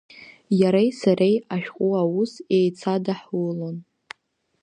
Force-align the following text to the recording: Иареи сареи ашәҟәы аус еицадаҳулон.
Иареи 0.59 0.91
сареи 0.99 1.35
ашәҟәы 1.55 1.87
аус 2.01 2.33
еицадаҳулон. 2.57 3.77